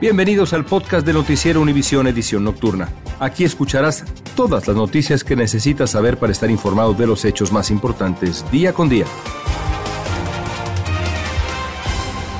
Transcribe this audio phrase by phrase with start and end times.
[0.00, 2.88] Bienvenidos al podcast de Noticiero Univisión Edición Nocturna.
[3.20, 7.70] Aquí escucharás todas las noticias que necesitas saber para estar informado de los hechos más
[7.70, 9.06] importantes día con día.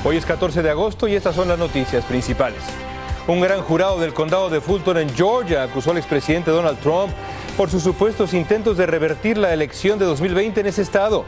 [0.03, 2.61] Hoy es 14 de agosto y estas son las noticias principales.
[3.25, 7.11] Un gran jurado del condado de Fulton en Georgia acusó al expresidente Donald Trump
[7.55, 11.25] por sus supuestos intentos de revertir la elección de 2020 en ese estado.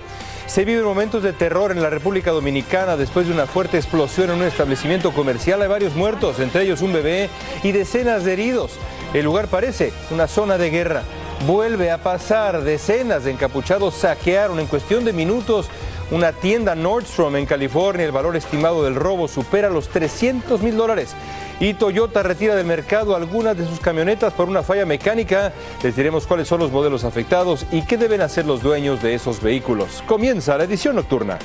[0.47, 4.37] Se viven momentos de terror en la República Dominicana después de una fuerte explosión en
[4.37, 5.61] un establecimiento comercial.
[5.61, 7.29] Hay varios muertos, entre ellos un bebé
[7.63, 8.79] y decenas de heridos.
[9.13, 11.03] El lugar parece una zona de guerra.
[11.45, 12.63] Vuelve a pasar.
[12.63, 15.67] Decenas de encapuchados saquearon en cuestión de minutos
[16.11, 18.05] una tienda Nordstrom en California.
[18.05, 21.15] El valor estimado del robo supera los 300 mil dólares
[21.59, 25.53] y Toyota retira del mercado algunas de sus camionetas por una falla mecánica.
[25.83, 29.41] Les diremos cuáles son los modelos afectados y qué deben hacer los dueños de esos
[29.41, 30.03] vehículos.
[30.07, 31.39] Comienza la edición nocturna.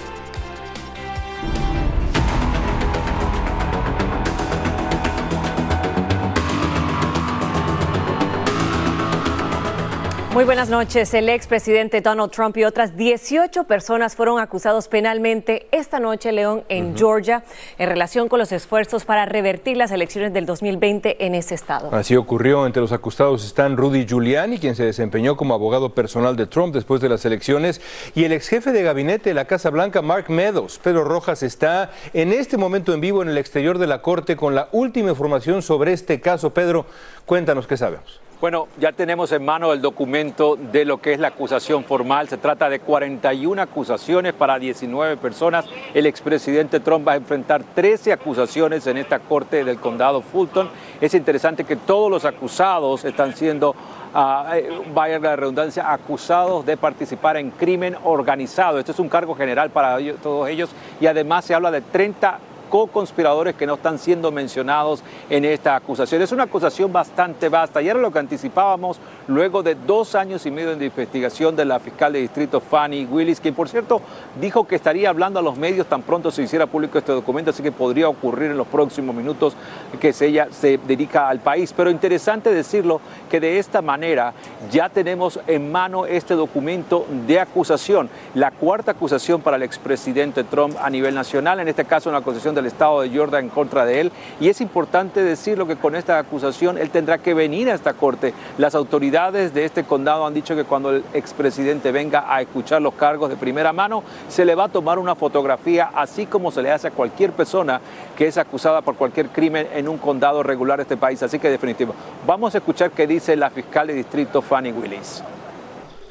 [10.34, 11.12] Muy buenas noches.
[11.12, 16.96] El expresidente Donald Trump y otras 18 personas fueron acusados penalmente esta noche, León, en
[16.96, 17.44] Georgia,
[17.76, 21.94] en relación con los esfuerzos para revertir las elecciones del 2020 en ese estado.
[21.94, 22.64] Así ocurrió.
[22.64, 27.02] Entre los acusados están Rudy Giuliani, quien se desempeñó como abogado personal de Trump después
[27.02, 27.82] de las elecciones,
[28.14, 30.78] y el ex jefe de gabinete de la Casa Blanca, Mark Meadows.
[30.78, 34.54] Pedro Rojas está en este momento en vivo en el exterior de la Corte con
[34.54, 36.54] la última información sobre este caso.
[36.54, 36.86] Pedro,
[37.26, 38.21] cuéntanos qué sabemos.
[38.42, 42.28] Bueno, ya tenemos en mano el documento de lo que es la acusación formal.
[42.28, 45.64] Se trata de 41 acusaciones para 19 personas.
[45.94, 50.68] El expresidente Trump va a enfrentar 13 acusaciones en esta corte del condado Fulton.
[51.00, 53.76] Es interesante que todos los acusados están siendo
[54.14, 58.78] Uh, vaya la redundancia, acusados de participar en crimen organizado.
[58.78, 60.68] Este es un cargo general para todos ellos
[61.00, 62.38] y además se habla de 30
[62.72, 66.22] co-conspiradores que no están siendo mencionados en esta acusación.
[66.22, 68.96] Es una acusación bastante vasta y era lo que anticipábamos
[69.28, 73.40] luego de dos años y medio de investigación de la fiscal de distrito Fanny Willis,
[73.40, 74.00] quien por cierto
[74.40, 77.62] dijo que estaría hablando a los medios tan pronto se hiciera público este documento, así
[77.62, 79.54] que podría ocurrir en los próximos minutos
[80.00, 81.74] que ella se dedica al país.
[81.76, 84.32] Pero interesante decirlo que de esta manera
[84.70, 90.74] ya tenemos en mano este documento de acusación, la cuarta acusación para el expresidente Trump
[90.80, 94.00] a nivel nacional, en este caso una acusación de Estado de Georgia en contra de
[94.00, 94.12] él.
[94.40, 98.34] Y es importante decirlo que con esta acusación él tendrá que venir a esta corte.
[98.58, 102.94] Las autoridades de este condado han dicho que cuando el expresidente venga a escuchar los
[102.94, 106.70] cargos de primera mano, se le va a tomar una fotografía, así como se le
[106.70, 107.80] hace a cualquier persona
[108.16, 111.22] que es acusada por cualquier crimen en un condado regular de este país.
[111.22, 111.94] Así que definitivo.
[112.26, 115.22] Vamos a escuchar qué dice la fiscal de distrito Fanny Willis.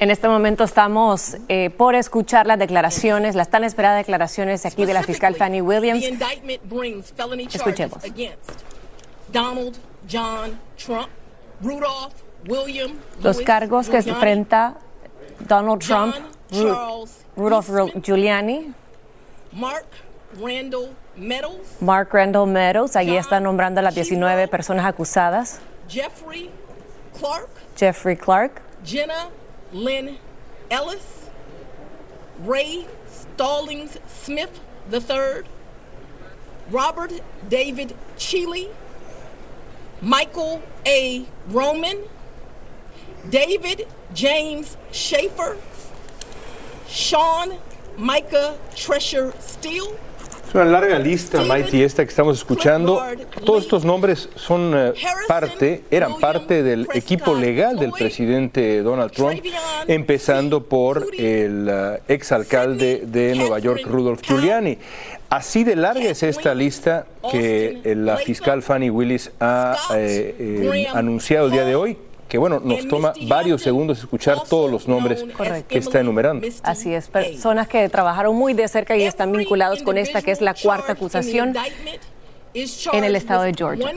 [0.02, 4.94] En este momento estamos eh, por escuchar las declaraciones, las tan esperadas declaraciones aquí de
[4.94, 6.04] la fiscal Fanny Williams.
[7.54, 8.02] Escuchemos.
[13.22, 14.74] Los cargos que se enfrenta
[15.46, 16.16] Donald Trump,
[17.36, 17.70] Rudolph
[18.02, 18.74] Giuliani,
[19.52, 19.86] Mark
[20.36, 21.80] Randall Meadows.
[21.80, 25.60] Mark Randall Meadows, allí están nombrando a las 19 personas acusadas.
[25.88, 26.50] Jeffrey
[27.20, 27.48] Clark.
[27.76, 28.62] Jeffrey Clark.
[28.84, 29.28] Jenna
[29.72, 30.18] Lynn
[30.70, 31.30] Ellis,
[32.40, 34.60] Ray Stallings Smith
[34.92, 35.42] III,
[36.70, 37.12] Robert
[37.48, 38.68] David Cheeley,
[40.00, 41.24] Michael A.
[41.48, 42.02] Roman,
[43.28, 45.56] David James Schaefer,
[46.88, 47.58] Sean
[47.96, 49.98] Micah Treasure Steele,
[50.48, 53.02] Es una larga lista, Mighty, esta que estamos escuchando.
[53.44, 54.92] Todos estos nombres son eh,
[55.26, 59.42] parte, eran parte del equipo legal del presidente Donald Trump,
[59.86, 64.76] empezando por el uh, exalcalde de Nueva York, Rudolph Giuliani.
[65.30, 71.46] Así de larga es esta lista que la fiscal Fanny Willis ha eh, eh, anunciado
[71.46, 71.96] el día de hoy
[72.32, 75.22] que bueno, nos toma varios segundos escuchar todos los nombres
[75.68, 76.48] que está enumerando.
[76.62, 80.40] Así es, personas que trabajaron muy de cerca y están vinculados con esta que es
[80.40, 81.54] la cuarta acusación
[82.54, 83.92] en el estado de Georgia.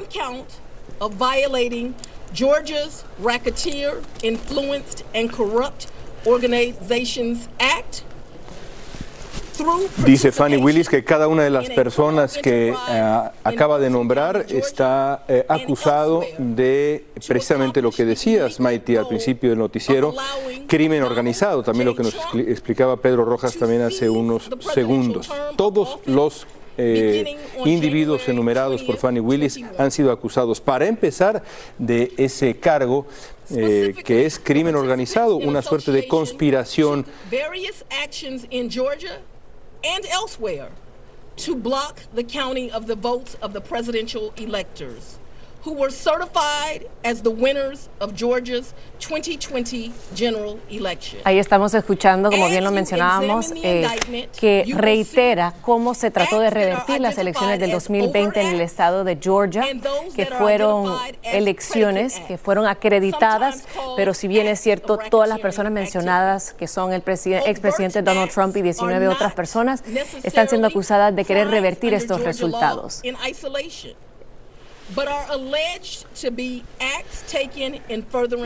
[2.33, 5.85] Georgia's Racketeer Influenced and Corrupt
[6.25, 8.03] Organizations Act
[10.05, 15.23] Dice Fanny Willis que cada una de las personas que eh, acaba de nombrar está
[15.27, 20.13] eh, acusado de precisamente lo que decías, Maiti, al principio del noticiero,
[20.67, 25.31] crimen organizado, también lo que nos explicaba Pedro Rojas también hace unos segundos.
[25.55, 26.45] Todos los
[26.77, 31.41] eh, individuos enumerados por Fanny Willis han sido acusados, para empezar,
[31.79, 33.07] de ese cargo
[33.47, 37.05] que es crimen organizado, una suerte de conspiración
[41.37, 45.19] to block the counting of the votes of the presidential electors
[45.65, 51.19] who were certified as the winners of Georgia's 2020 general election.
[51.23, 53.87] Ahí estamos escuchando, como bien lo mencionábamos, eh,
[54.39, 59.17] que reitera cómo se trató de revertir las elecciones del 2020 en el estado de
[59.19, 59.65] Georgia,
[60.15, 63.63] que fueron elecciones que fueron acreditadas,
[63.95, 68.55] pero si bien es cierto, todas las personas mencionadas, que son el expresidente Donald Trump
[68.55, 69.83] y 19 otras personas,
[70.23, 73.01] están siendo acusadas de querer revertir estos resultados.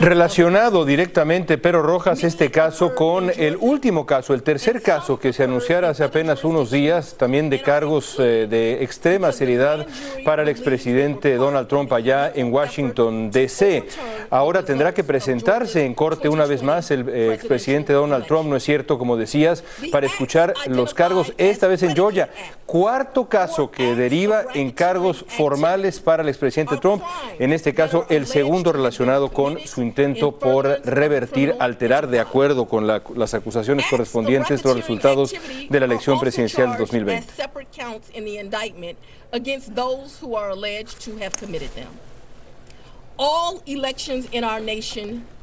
[0.00, 5.44] Relacionado directamente, pero Rojas, este caso con el último caso, el tercer caso que se
[5.44, 9.86] anunciara hace apenas unos días, también de cargos eh, de extrema seriedad
[10.24, 13.84] para el expresidente Donald Trump allá en Washington, D.C.
[14.30, 18.56] Ahora tendrá que presentarse en corte una vez más el eh, expresidente Donald Trump, ¿no
[18.56, 18.98] es cierto?
[18.98, 19.62] Como decías,
[19.92, 22.30] para escuchar los cargos, esta vez en Georgia.
[22.64, 27.02] Cuarto caso que deriva en cargos formales para el expresidente Trump,
[27.38, 32.86] en este caso el segundo relacionado con su intento por revertir, alterar de acuerdo con
[32.86, 35.34] las acusaciones correspondientes los resultados
[35.68, 37.26] de la elección presidencial de 2020.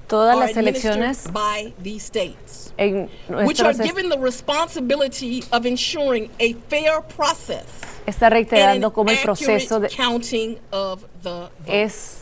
[0.08, 1.26] Todas las elecciones
[2.78, 3.78] en nuestros
[8.06, 9.90] está reiterando cómo el proceso de,
[11.66, 12.18] es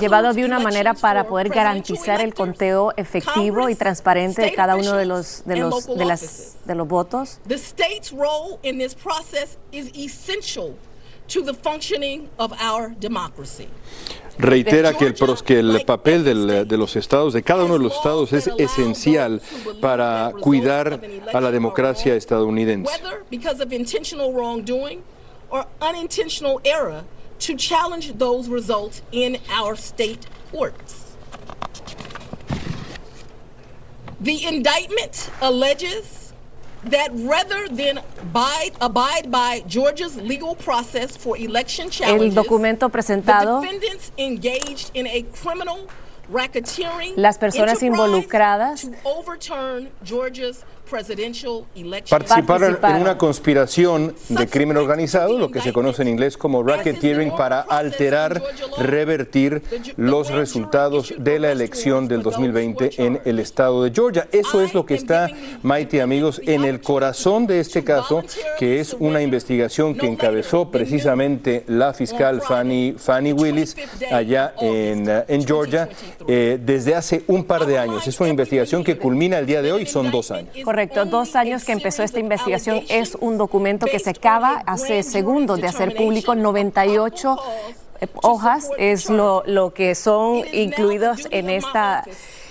[0.00, 4.96] llevado de una manera para poder garantizar el conteo efectivo y transparente de cada uno
[4.96, 7.38] de los de los de las de los votos.
[7.46, 10.74] The state's role in this process is essential
[11.28, 13.68] to the functioning of our democracy
[14.38, 18.32] reitera que el, que el papel de los estados, de cada uno de los estados,
[18.32, 19.40] es esencial
[19.80, 21.00] para cuidar
[21.32, 22.90] a la democracia estadounidense.
[27.38, 31.16] to challenge those results in our state courts.
[34.20, 36.23] The indictment alleges
[36.90, 43.60] that rather than abide, abide by Georgia's legal process for election challenges, El documento presentado,
[43.60, 45.88] the defendants engaged in a criminal
[46.30, 50.64] racketeering las personas involucradas to overturn Georgia's
[52.08, 57.34] Participaron en una conspiración de crimen organizado, lo que se conoce en inglés como racketeering,
[57.36, 58.42] para alterar,
[58.78, 59.62] revertir
[59.96, 64.28] los resultados de la elección del 2020 en el estado de Georgia.
[64.32, 65.28] Eso es lo que está,
[65.62, 68.22] Mighty amigos, en el corazón de este caso,
[68.58, 73.76] que es una investigación que encabezó precisamente la fiscal Fanny, Fanny Willis
[74.10, 75.88] allá en, en Georgia
[76.26, 78.06] eh, desde hace un par de años.
[78.06, 80.54] Es una investigación que culmina el día de hoy, son dos años.
[80.74, 82.82] Correcto, dos años que empezó esta investigación.
[82.88, 87.36] Es un documento que se acaba hace segundos de hacer público, 98
[88.00, 92.02] eh, hojas es lo, lo que son incluidos en esta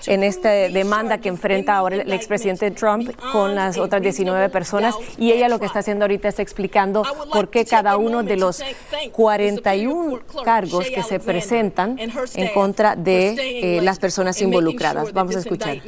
[0.05, 5.33] en esta demanda que enfrenta ahora el expresidente Trump con las otras 19 personas y
[5.33, 8.63] ella lo que está haciendo ahorita es explicando por qué cada uno de los
[9.11, 15.11] 41 cargos que se presentan en contra de eh, las personas involucradas.
[15.11, 15.81] Vamos a escuchar.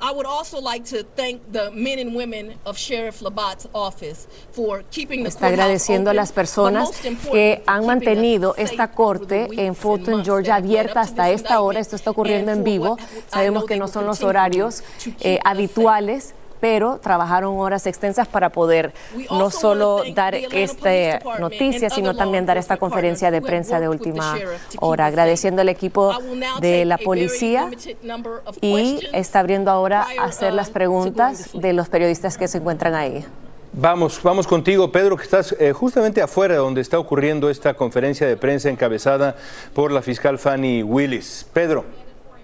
[0.00, 4.84] I would also like to thank the men and women of Sheriff Labatt's office for
[4.90, 6.90] keeping the Está agradeciendo a las personas
[7.32, 11.80] que han mantenido esta corte en Fulton, Georgia, abierta hasta esta hora.
[11.80, 12.98] Esto está ocurriendo en vivo.
[13.28, 14.82] Sabemos que no son los horarios
[15.20, 18.92] eh, habituales pero trabajaron horas extensas para poder
[19.30, 24.36] no solo dar esta noticia, sino también dar esta conferencia de prensa de última
[24.80, 25.06] hora.
[25.06, 26.14] Agradeciendo al equipo
[26.60, 27.70] de la policía
[28.60, 33.24] y está abriendo ahora a hacer las preguntas de los periodistas que se encuentran ahí.
[33.78, 38.36] Vamos, vamos contigo, Pedro, que estás eh, justamente afuera donde está ocurriendo esta conferencia de
[38.38, 39.36] prensa encabezada
[39.74, 41.46] por la fiscal Fanny Willis.
[41.52, 41.84] Pedro,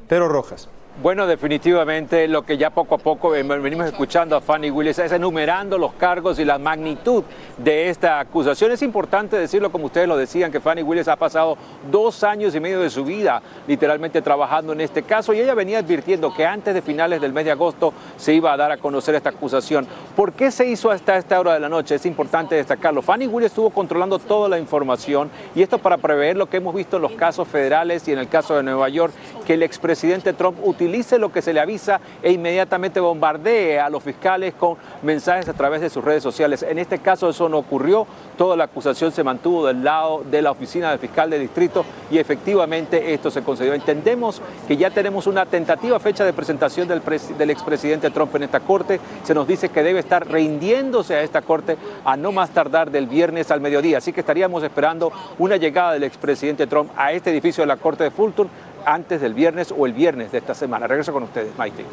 [0.09, 0.69] Pedro Rojas.
[1.00, 5.78] Bueno, definitivamente lo que ya poco a poco venimos escuchando a Fanny Willis es enumerando
[5.78, 7.25] los cargos y la magnitud
[7.56, 8.70] de esta acusación.
[8.72, 11.56] Es importante decirlo como ustedes lo decían, que Fanny Willis ha pasado
[11.90, 15.78] dos años y medio de su vida literalmente trabajando en este caso y ella venía
[15.78, 19.14] advirtiendo que antes de finales del mes de agosto se iba a dar a conocer
[19.14, 19.87] esta acusación.
[20.14, 21.94] ¿Por qué se hizo hasta esta hora de la noche?
[21.94, 23.00] Es importante destacarlo.
[23.00, 26.96] Fanny Willis estuvo controlando toda la información y esto para prever lo que hemos visto
[26.96, 29.14] en los casos federales y en el caso de Nueva York,
[29.46, 33.88] que el expresidente Trump utilizó utilice lo que se le avisa e inmediatamente bombardee a
[33.88, 36.62] los fiscales con mensajes a través de sus redes sociales.
[36.62, 40.50] En este caso eso no ocurrió, toda la acusación se mantuvo del lado de la
[40.50, 43.74] oficina del fiscal de distrito y efectivamente esto se concedió.
[43.74, 47.00] Entendemos que ya tenemos una tentativa fecha de presentación del,
[47.38, 49.00] del expresidente Trump en esta corte.
[49.22, 53.06] Se nos dice que debe estar rindiéndose a esta corte a no más tardar del
[53.06, 53.98] viernes al mediodía.
[53.98, 58.04] Así que estaríamos esperando una llegada del expresidente Trump a este edificio de la corte
[58.04, 58.48] de Fulton
[58.86, 60.86] antes del viernes o el viernes de esta semana.
[60.86, 61.84] Regreso con ustedes, Maite.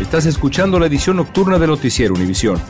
[0.00, 2.60] Estás escuchando la edición nocturna de Noticiero Univisión.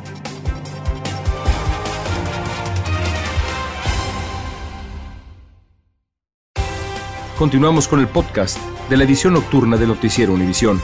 [7.39, 8.59] Continuamos con el podcast
[8.91, 10.79] de la edición nocturna de Noticiero Univisión.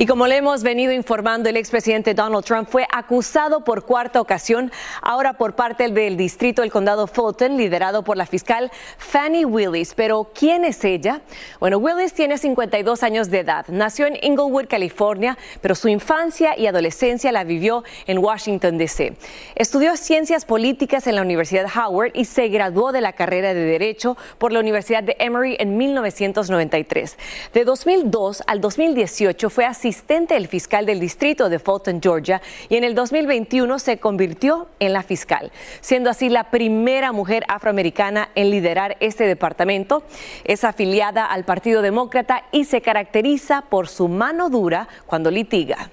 [0.00, 4.72] Y como le hemos venido informando, el expresidente Donald Trump fue acusado por cuarta ocasión,
[5.02, 9.92] ahora por parte del distrito del condado Fulton, liderado por la fiscal Fannie Willis.
[9.92, 11.20] Pero, ¿quién es ella?
[11.60, 13.66] Bueno, Willis tiene 52 años de edad.
[13.68, 19.18] Nació en Inglewood, California, pero su infancia y adolescencia la vivió en Washington, D.C.
[19.54, 24.16] Estudió ciencias políticas en la Universidad Howard y se graduó de la carrera de Derecho
[24.38, 27.18] por la Universidad de Emory en 1993.
[27.52, 32.76] De 2002 al 2018 fue así asistente del fiscal del distrito de Fulton, Georgia, y
[32.76, 38.50] en el 2021 se convirtió en la fiscal, siendo así la primera mujer afroamericana en
[38.50, 40.04] liderar este departamento.
[40.44, 45.90] Es afiliada al Partido Demócrata y se caracteriza por su mano dura cuando litiga.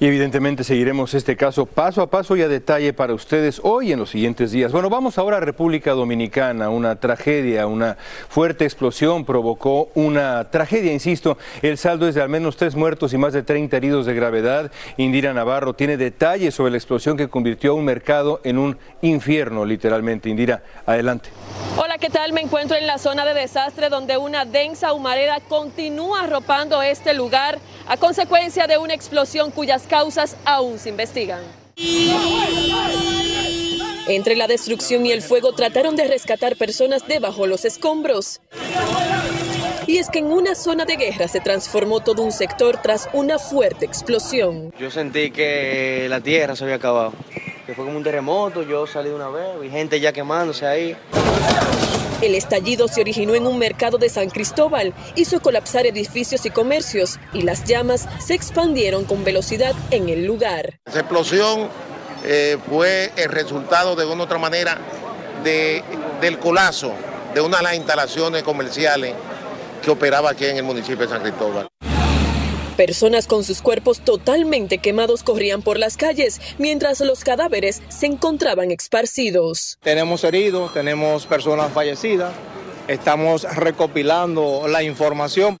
[0.00, 3.92] Y evidentemente seguiremos este caso paso a paso y a detalle para ustedes hoy y
[3.92, 4.70] en los siguientes días.
[4.70, 6.70] Bueno, vamos ahora a República Dominicana.
[6.70, 7.96] Una tragedia, una
[8.28, 11.36] fuerte explosión provocó una tragedia, insisto.
[11.62, 14.70] El saldo es de al menos tres muertos y más de 30 heridos de gravedad.
[14.98, 19.64] Indira Navarro tiene detalles sobre la explosión que convirtió a un mercado en un infierno,
[19.64, 20.28] literalmente.
[20.28, 21.30] Indira, adelante.
[21.80, 22.32] Hola, ¿qué tal?
[22.32, 27.60] Me encuentro en la zona de desastre donde una densa humareda continúa arropando este lugar
[27.86, 31.38] a consecuencia de una explosión cuyas causas aún se investigan.
[34.08, 38.40] Entre la destrucción y el fuego trataron de rescatar personas debajo los escombros.
[39.86, 43.38] Y es que en una zona de guerra se transformó todo un sector tras una
[43.38, 44.74] fuerte explosión.
[44.80, 47.12] Yo sentí que la tierra se había acabado,
[47.68, 50.96] que fue como un terremoto, yo salí de una vez, vi gente ya quemándose ahí.
[52.22, 57.20] El estallido se originó en un mercado de San Cristóbal, hizo colapsar edificios y comercios
[57.34, 60.78] y las llamas se expandieron con velocidad en el lugar.
[60.86, 61.68] Esa explosión
[62.24, 64.78] eh, fue el resultado de una u otra manera
[65.44, 65.84] de,
[66.22, 66.94] del colapso
[67.34, 69.12] de una de las instalaciones comerciales
[69.82, 71.68] que operaba aquí en el municipio de San Cristóbal.
[72.78, 78.70] Personas con sus cuerpos totalmente quemados corrían por las calles, mientras los cadáveres se encontraban
[78.70, 79.78] esparcidos.
[79.82, 82.32] Tenemos heridos, tenemos personas fallecidas,
[82.86, 85.56] estamos recopilando la información.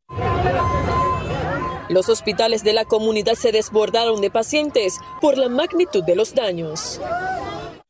[1.88, 7.00] Los hospitales de la comunidad se desbordaron de pacientes por la magnitud de los daños.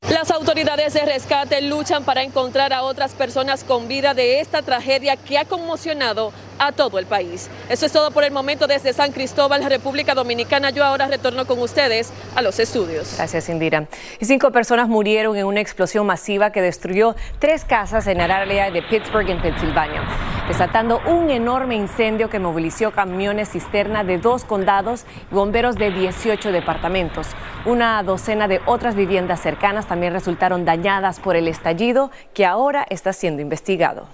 [0.08, 5.16] Las autoridades de rescate luchan para encontrar a otras personas con vida de esta tragedia
[5.16, 7.48] que ha conmocionado a todo el país.
[7.68, 10.70] Eso es todo por el momento desde San Cristóbal, República Dominicana.
[10.70, 13.14] Yo ahora retorno con ustedes a los estudios.
[13.16, 13.86] Gracias, Indira.
[14.20, 18.70] Y cinco personas murieron en una explosión masiva que destruyó tres casas en el área
[18.70, 20.02] de Pittsburgh, en Pensilvania,
[20.48, 26.52] desatando un enorme incendio que movilizó camiones cisterna de dos condados y bomberos de 18
[26.52, 27.28] departamentos.
[27.64, 33.12] Una docena de otras viviendas cercanas también resultaron dañadas por el estallido que ahora está
[33.12, 34.06] siendo investigado.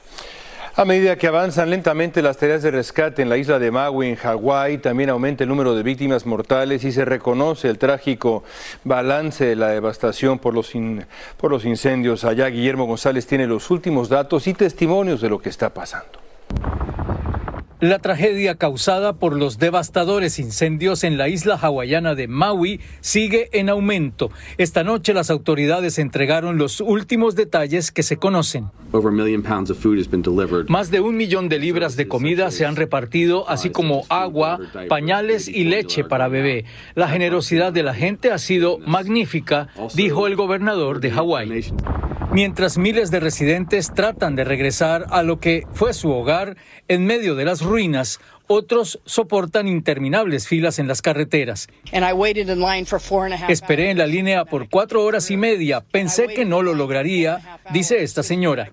[0.76, 4.16] A medida que avanzan lentamente las tareas de rescate en la isla de Maui, en
[4.16, 8.42] Hawái, también aumenta el número de víctimas mortales y se reconoce el trágico
[8.82, 10.72] balance de la devastación por los,
[11.36, 12.24] por los incendios.
[12.24, 16.18] Allá Guillermo González tiene los últimos datos y testimonios de lo que está pasando.
[17.80, 23.68] La tragedia causada por los devastadores incendios en la isla hawaiana de Maui sigue en
[23.68, 24.30] aumento.
[24.58, 28.70] Esta noche las autoridades entregaron los últimos detalles que se conocen.
[30.68, 35.48] Más de un millón de libras de comida se han repartido, así como agua, pañales
[35.48, 36.64] y leche para bebé.
[36.94, 41.72] La generosidad de la gente ha sido magnífica, dijo el gobernador de Hawái.
[42.34, 46.56] Mientras miles de residentes tratan de regresar a lo que fue su hogar
[46.88, 51.68] en medio de las ruinas, otros soportan interminables filas en las carreteras.
[53.48, 55.80] Esperé en la línea por cuatro horas y media.
[55.80, 58.72] Pensé que no lo lograría, dice esta señora.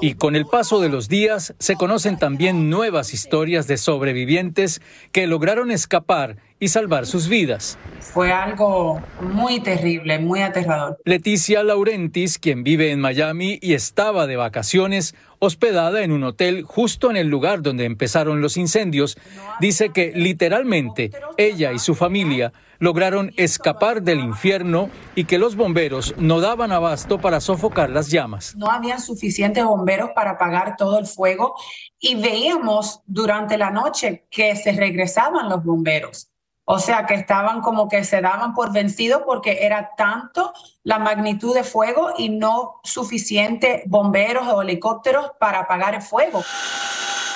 [0.00, 4.80] Y con el paso de los días se conocen también nuevas historias de sobrevivientes
[5.12, 7.78] que lograron escapar y salvar sus vidas.
[8.00, 10.98] Fue algo muy terrible, muy aterrador.
[11.04, 17.10] Leticia Laurentis, quien vive en Miami y estaba de vacaciones, hospedada en un hotel justo
[17.10, 19.18] en el lugar donde empezaron los incendios,
[19.60, 26.14] dice que literalmente ella y su familia lograron escapar del infierno y que los bomberos
[26.18, 28.54] no daban abasto para sofocar las llamas.
[28.56, 31.54] No había suficientes bomberos para apagar todo el fuego
[31.98, 36.30] y veíamos durante la noche que se regresaban los bomberos.
[36.68, 41.54] O sea, que estaban como que se daban por vencidos porque era tanto la magnitud
[41.54, 46.42] de fuego y no suficiente bomberos o helicópteros para apagar el fuego.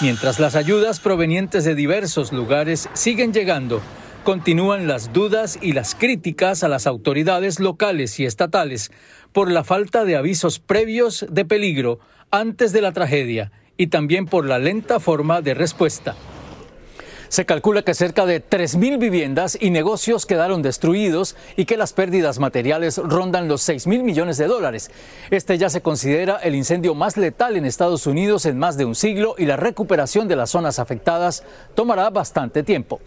[0.00, 3.80] Mientras las ayudas provenientes de diversos lugares siguen llegando,
[4.24, 8.90] continúan las dudas y las críticas a las autoridades locales y estatales
[9.32, 12.00] por la falta de avisos previos de peligro
[12.32, 16.16] antes de la tragedia y también por la lenta forma de respuesta.
[17.30, 22.40] Se calcula que cerca de 3.000 viviendas y negocios quedaron destruidos y que las pérdidas
[22.40, 24.90] materiales rondan los 6 mil millones de dólares.
[25.30, 28.96] Este ya se considera el incendio más letal en Estados Unidos en más de un
[28.96, 31.44] siglo y la recuperación de las zonas afectadas
[31.76, 33.00] tomará bastante tiempo.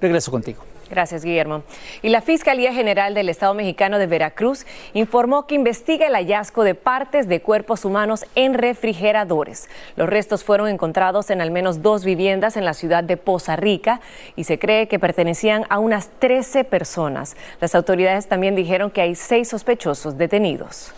[0.00, 0.64] Regreso contigo.
[0.90, 1.62] Gracias, Guillermo.
[2.02, 6.74] Y la Fiscalía General del Estado mexicano de Veracruz informó que investiga el hallazgo de
[6.74, 9.68] partes de cuerpos humanos en refrigeradores.
[9.96, 14.00] Los restos fueron encontrados en al menos dos viviendas en la ciudad de Poza Rica
[14.36, 17.36] y se cree que pertenecían a unas 13 personas.
[17.60, 20.92] Las autoridades también dijeron que hay seis sospechosos detenidos.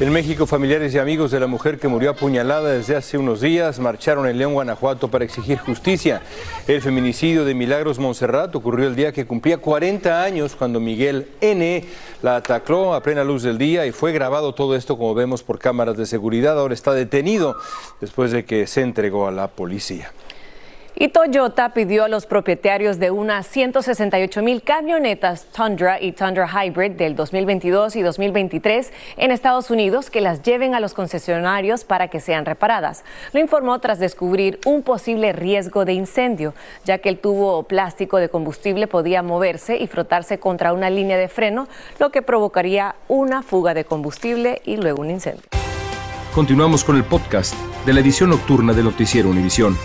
[0.00, 3.78] En México, familiares y amigos de la mujer que murió apuñalada desde hace unos días
[3.78, 6.22] marcharon en León, Guanajuato para exigir justicia.
[6.66, 11.84] El feminicidio de Milagros Monserrat ocurrió el día que cumplía 40 años cuando Miguel N.
[12.22, 15.60] la atacó a plena luz del día y fue grabado todo esto como vemos por
[15.60, 16.58] cámaras de seguridad.
[16.58, 17.56] Ahora está detenido
[18.00, 20.10] después de que se entregó a la policía.
[20.94, 26.92] Y Toyota pidió a los propietarios de unas 168 mil camionetas Tundra y Tundra Hybrid
[26.92, 32.20] del 2022 y 2023 en Estados Unidos que las lleven a los concesionarios para que
[32.20, 33.04] sean reparadas.
[33.32, 38.28] Lo informó tras descubrir un posible riesgo de incendio, ya que el tubo plástico de
[38.28, 41.68] combustible podía moverse y frotarse contra una línea de freno,
[41.98, 45.44] lo que provocaría una fuga de combustible y luego un incendio.
[46.34, 47.54] Continuamos con el podcast
[47.86, 49.76] de la edición nocturna de Noticiero Univisión.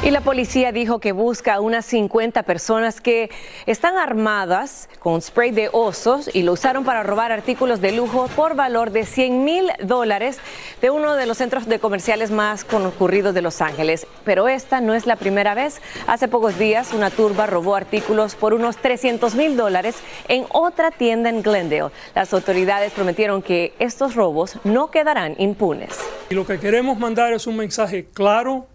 [0.00, 3.30] Y la policía dijo que busca a unas 50 personas que
[3.66, 8.54] están armadas con spray de osos y lo usaron para robar artículos de lujo por
[8.54, 10.38] valor de 100 mil dólares
[10.80, 14.06] de uno de los centros de comerciales más concurridos de Los Ángeles.
[14.24, 15.82] Pero esta no es la primera vez.
[16.06, 19.96] Hace pocos días una turba robó artículos por unos 300 mil dólares
[20.28, 21.90] en otra tienda en Glendale.
[22.14, 25.90] Las autoridades prometieron que estos robos no quedarán impunes.
[26.30, 28.68] Y lo que queremos mandar es un mensaje claro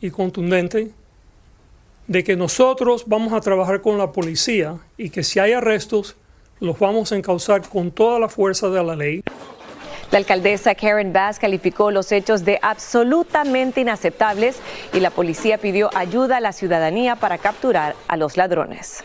[0.00, 0.90] y contundente
[2.06, 6.16] de que nosotros vamos a trabajar con la policía y que si hay arrestos
[6.58, 9.22] los vamos a encauzar con toda la fuerza de la ley.
[10.10, 14.58] La alcaldesa Karen Bass calificó los hechos de absolutamente inaceptables
[14.92, 19.04] y la policía pidió ayuda a la ciudadanía para capturar a los ladrones.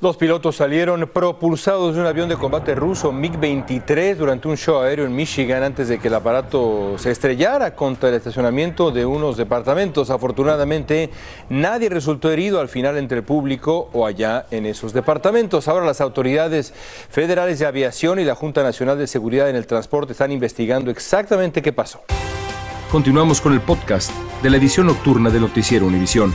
[0.00, 5.04] Los pilotos salieron propulsados de un avión de combate ruso MiG-23 durante un show aéreo
[5.04, 10.10] en Michigan antes de que el aparato se estrellara contra el estacionamiento de unos departamentos.
[10.10, 11.10] Afortunadamente,
[11.48, 15.66] nadie resultó herido al final entre el público o allá en esos departamentos.
[15.66, 16.72] Ahora las autoridades
[17.10, 21.60] federales de aviación y la Junta Nacional de Seguridad en el Transporte están investigando exactamente
[21.60, 22.02] qué pasó.
[22.92, 24.12] Continuamos con el podcast
[24.44, 26.32] de la edición nocturna de Noticiero Univisión.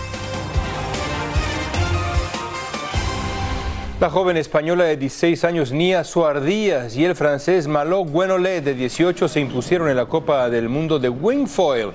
[3.99, 9.27] La joven española de 16 años Nia Suardías y el francés Malo Buenolé de 18
[9.27, 11.91] se impusieron en la Copa del Mundo de Wingfoil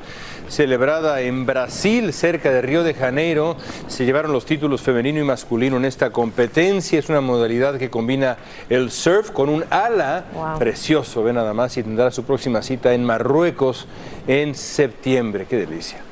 [0.48, 3.56] celebrada en Brasil, cerca de Río de Janeiro.
[3.86, 6.98] Se llevaron los títulos femenino y masculino en esta competencia.
[6.98, 11.82] Es una modalidad que combina el surf con un ala precioso, ve nada más, y
[11.82, 13.86] tendrá su próxima cita en Marruecos
[14.26, 15.46] en septiembre.
[15.48, 16.07] Qué delicia.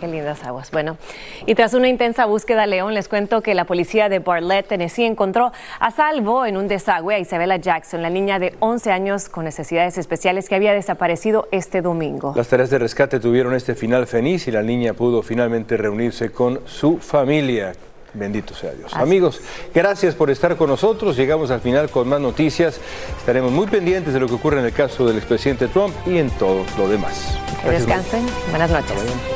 [0.00, 0.70] Qué lindas aguas.
[0.70, 0.98] Bueno,
[1.46, 5.52] y tras una intensa búsqueda, León, les cuento que la policía de Bartlett, Tennessee, encontró
[5.80, 9.96] a salvo en un desagüe a Isabella Jackson, la niña de 11 años con necesidades
[9.96, 12.34] especiales que había desaparecido este domingo.
[12.36, 16.60] Las tareas de rescate tuvieron este final feliz y la niña pudo finalmente reunirse con
[16.66, 17.72] su familia.
[18.12, 18.94] Bendito sea Dios.
[18.94, 19.40] Amigos,
[19.74, 21.16] gracias por estar con nosotros.
[21.16, 22.80] Llegamos al final con más noticias.
[23.18, 26.30] Estaremos muy pendientes de lo que ocurre en el caso del expresidente Trump y en
[26.30, 27.38] todo lo demás.
[27.62, 28.24] Que descansen.
[28.50, 29.35] Buenas noches.